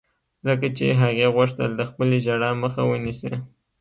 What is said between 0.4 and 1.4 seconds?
لکه چې هغې